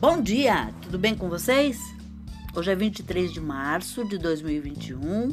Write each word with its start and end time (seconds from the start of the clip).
Bom 0.00 0.22
dia, 0.22 0.72
tudo 0.80 0.98
bem 0.98 1.14
com 1.14 1.28
vocês? 1.28 1.78
Hoje 2.56 2.70
é 2.70 2.74
23 2.74 3.34
de 3.34 3.38
março 3.38 4.02
de 4.02 4.16
2021, 4.16 5.28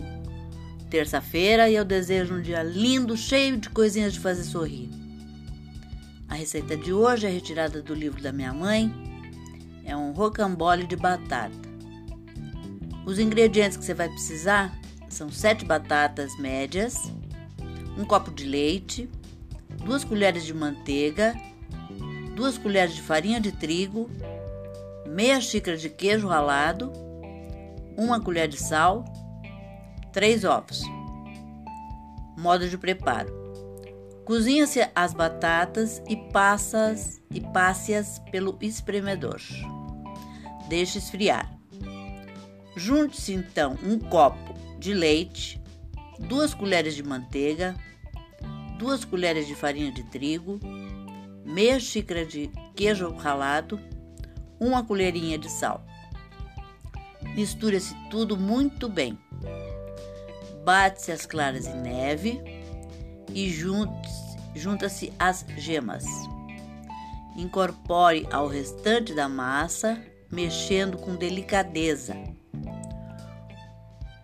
terça-feira, 0.89 1.70
e 1.70 1.75
eu 1.75 1.86
desejo 1.86 2.34
um 2.36 2.41
dia 2.41 2.63
lindo, 2.63 3.16
cheio 3.16 3.55
de 3.55 3.70
coisinhas 3.70 4.11
de 4.11 4.20
fazer 4.20 4.43
sorrir. 4.43 4.89
A 6.27 6.36
receita 6.36 6.75
de 6.75 6.91
hoje 6.91 7.25
é 7.25 7.30
retirada 7.30 7.82
do 7.82 7.93
livro 7.93 8.21
da 8.21 8.34
minha 8.34 8.54
mãe, 8.54 8.93
é 9.86 9.95
um 9.95 10.11
rocambole 10.11 10.86
de 10.86 10.97
batata. 10.97 11.55
Os 13.05 13.20
ingredientes 13.20 13.77
que 13.77 13.86
você 13.86 13.93
vai 13.93 14.09
precisar 14.09 14.77
são 15.07 15.31
7 15.31 15.63
batatas 15.63 16.38
médias, 16.39 17.09
um 17.97 18.04
copo 18.04 18.31
de 18.31 18.43
leite, 18.43 19.09
duas 19.86 20.04
colheres 20.04 20.43
de 20.43 20.54
manteiga, 20.54 21.34
duas 22.36 22.57
colheres 22.57 22.93
de 22.93 23.02
farinha 23.02 23.39
de 23.39 23.54
trigo, 23.54 24.11
meia 25.07 25.39
xícara 25.42 25.78
de 25.78 25.89
queijo 25.89 26.28
ralado, 26.28 26.92
uma 27.98 28.21
colher 28.21 28.48
de 28.48 28.57
sal, 28.57 29.06
três 30.11 30.43
ovos. 30.43 30.82
Modo 32.38 32.70
de 32.70 32.78
preparo: 32.78 33.34
cozinha-se 34.25 34.88
as 34.94 35.14
batatas 35.14 36.02
e 36.08 36.16
passas 36.31 37.22
e 37.31 37.42
passe-as 37.42 38.20
pelo 38.31 38.58
espremedor. 38.62 39.42
Deixe 40.70 40.98
esfriar. 40.98 41.52
Junte-se 42.76 43.34
então 43.34 43.78
um 43.84 43.98
copo 43.98 44.53
de 44.78 44.94
leite, 44.94 45.59
duas 46.20 46.53
colheres 46.53 46.95
de 46.95 47.02
manteiga, 47.02 47.76
duas 48.78 49.03
colheres 49.03 49.48
de 49.48 49.56
farinha 49.56 49.92
de 49.92 50.03
trigo, 50.03 50.59
meia 51.44 51.80
xícara 51.80 52.26
de 52.26 52.52
queijo 52.76 53.09
ralado, 53.16 53.80
uma 54.59 54.83
colherinha 54.83 55.38
de 55.38 55.50
sal. 55.50 55.83
Misture-se 57.36 57.95
tudo 58.09 58.38
muito 58.38 58.89
bem. 58.89 59.17
Bate-se 60.63 61.11
as 61.11 61.25
claras 61.25 61.67
em 61.67 61.75
neve 61.75 62.41
e 63.33 63.50
junta-se 63.50 65.13
as 65.19 65.45
gemas. 65.58 66.05
Incorpore 67.35 68.28
ao 68.31 68.47
restante 68.47 69.13
da 69.13 69.30
massa, 69.30 70.02
mexendo 70.31 70.97
com 70.97 71.16
delicadeza. 71.16 72.16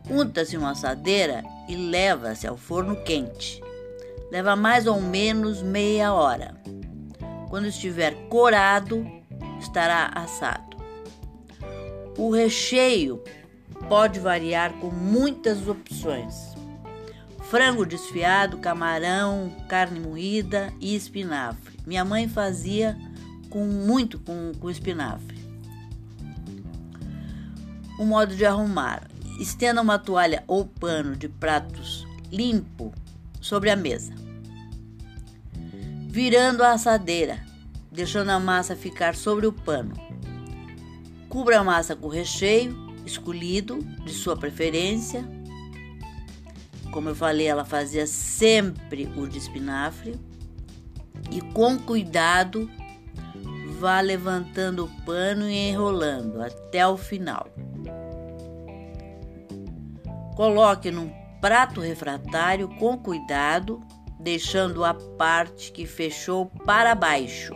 Unta-se 0.10 0.58
uma 0.58 0.72
assadeira 0.72 1.44
e 1.70 1.76
leva-se 1.76 2.48
ao 2.48 2.58
forno 2.58 2.96
quente. 3.04 3.62
Leva 4.32 4.56
mais 4.56 4.88
ou 4.88 5.00
menos 5.00 5.62
meia 5.62 6.12
hora. 6.14 6.60
Quando 7.50 7.68
estiver 7.68 8.16
corado, 8.30 9.06
estará 9.60 10.12
assado. 10.14 10.78
O 12.18 12.32
recheio 12.32 13.24
pode 13.90 14.20
variar 14.20 14.74
com 14.74 14.90
muitas 14.90 15.68
opções: 15.68 16.36
frango 17.50 17.86
desfiado, 17.86 18.58
camarão, 18.58 19.52
carne 19.68 20.00
moída 20.00 20.74
e 20.80 20.96
espinafre. 20.96 21.80
Minha 21.86 22.06
mãe 22.06 22.28
fazia 22.28 22.98
com 23.50 23.66
muito 23.66 24.20
com, 24.20 24.52
com 24.60 24.70
espinafre. 24.70 25.38
O 28.00 28.06
modo 28.06 28.36
de 28.36 28.46
arrumar: 28.46 29.08
estenda 29.40 29.82
uma 29.82 30.00
toalha 30.00 30.44
ou 30.48 30.66
pano 30.66 31.16
de 31.16 31.28
pratos 31.28 32.08
limpo 32.32 32.94
sobre 33.42 33.70
a 33.70 33.76
mesa 33.76 34.24
virando 36.14 36.62
a 36.62 36.74
assadeira, 36.74 37.44
deixando 37.94 38.32
a 38.32 38.40
massa 38.40 38.76
ficar 38.76 39.16
sobre 39.16 39.46
o 39.46 39.54
pano. 39.54 39.94
Cubra 41.30 41.60
a 41.60 41.64
massa 41.64 41.96
com 41.96 42.08
recheio 42.08 42.76
escolhido 43.06 43.80
de 44.04 44.12
sua 44.12 44.36
preferência. 44.36 45.24
Como 46.92 47.10
eu 47.10 47.16
falei, 47.16 47.48
ela 47.48 47.66
fazia 47.66 48.08
sempre 48.08 49.12
o 49.16 49.28
de 49.28 49.38
espinafre. 49.38 50.20
E 51.32 51.42
com 51.42 51.78
cuidado, 51.78 52.70
vá 53.80 54.00
levantando 54.02 54.86
o 54.86 55.06
pano 55.06 55.50
e 55.50 55.70
enrolando 55.70 56.42
até 56.42 56.86
o 56.88 56.98
final. 56.98 57.48
Coloque 60.36 60.92
num 60.92 61.12
prato 61.42 61.82
refratário 61.82 62.68
com 62.80 62.98
cuidado 62.98 63.82
deixando 64.20 64.86
a 64.86 64.94
parte 64.94 65.72
que 65.72 65.86
fechou 65.86 66.46
para 66.46 66.96
baixo. 66.96 67.54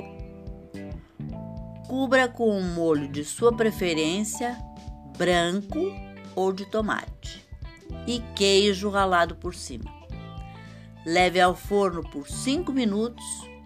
Cubra 1.87 2.27
com 2.27 2.49
um 2.49 2.73
molho 2.73 3.07
de 3.07 3.23
sua 3.23 3.55
preferência, 3.55 4.57
branco 5.17 5.79
ou 6.35 6.51
de 6.51 6.65
tomate, 6.65 7.47
e 8.05 8.19
queijo 8.35 8.89
ralado 8.89 9.35
por 9.35 9.55
cima. 9.55 9.89
Leve 11.05 11.39
ao 11.39 11.55
forno 11.55 12.01
por 12.09 12.27
5 12.27 12.73
minutos 12.73 13.23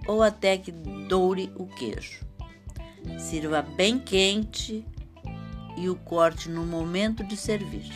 ou 0.07 0.21
até 0.21 0.55
que 0.55 0.71
doure 0.71 1.51
o 1.55 1.65
queijo. 1.65 2.23
Sirva 3.17 3.63
bem 3.63 3.97
quente 3.97 4.85
e 5.75 5.89
o 5.89 5.95
corte 5.95 6.47
no 6.47 6.63
momento 6.63 7.23
de 7.23 7.35
servir. 7.35 7.91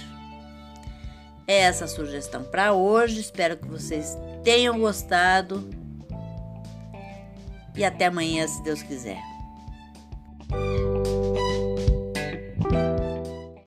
É 1.47 1.59
essa 1.59 1.85
a 1.85 1.87
sugestão 1.87 2.43
para 2.43 2.73
hoje. 2.73 3.19
Espero 3.19 3.57
que 3.57 3.67
vocês 3.67 4.17
tenham 4.43 4.79
gostado. 4.79 5.69
E 7.75 7.85
até 7.85 8.05
amanhã, 8.05 8.47
se 8.47 8.63
Deus 8.63 8.81
quiser. 8.81 9.34